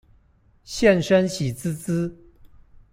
[0.63, 2.17] 現身喜滋滋